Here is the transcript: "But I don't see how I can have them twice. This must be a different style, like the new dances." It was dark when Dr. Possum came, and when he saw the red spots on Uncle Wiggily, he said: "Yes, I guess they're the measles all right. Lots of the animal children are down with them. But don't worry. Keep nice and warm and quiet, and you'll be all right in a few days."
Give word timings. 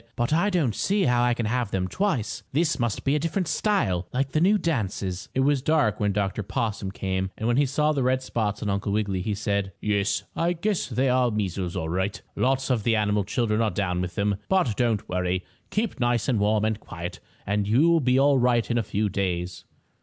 "But 0.15 0.33
I 0.33 0.49
don't 0.49 0.73
see 0.73 1.03
how 1.03 1.21
I 1.23 1.35
can 1.35 1.45
have 1.45 1.69
them 1.69 1.87
twice. 1.87 2.41
This 2.53 2.79
must 2.79 3.03
be 3.03 3.13
a 3.15 3.19
different 3.19 3.47
style, 3.47 4.07
like 4.11 4.31
the 4.31 4.41
new 4.41 4.57
dances." 4.57 5.29
It 5.35 5.41
was 5.41 5.61
dark 5.61 5.99
when 5.99 6.11
Dr. 6.11 6.41
Possum 6.41 6.89
came, 6.89 7.29
and 7.37 7.47
when 7.47 7.57
he 7.57 7.67
saw 7.67 7.91
the 7.91 8.01
red 8.01 8.23
spots 8.23 8.63
on 8.63 8.69
Uncle 8.71 8.91
Wiggily, 8.91 9.21
he 9.21 9.35
said: 9.35 9.73
"Yes, 9.79 10.23
I 10.35 10.53
guess 10.53 10.87
they're 10.87 11.13
the 11.13 11.31
measles 11.31 11.75
all 11.75 11.87
right. 11.89 12.19
Lots 12.35 12.71
of 12.71 12.81
the 12.81 12.95
animal 12.95 13.23
children 13.23 13.61
are 13.61 13.69
down 13.69 14.01
with 14.01 14.15
them. 14.15 14.37
But 14.49 14.75
don't 14.75 15.07
worry. 15.07 15.45
Keep 15.69 15.99
nice 15.99 16.27
and 16.27 16.39
warm 16.39 16.65
and 16.65 16.79
quiet, 16.79 17.19
and 17.45 17.67
you'll 17.67 17.99
be 17.99 18.17
all 18.19 18.39
right 18.39 18.71
in 18.71 18.79
a 18.79 18.81
few 18.83 19.07
days." 19.07 19.65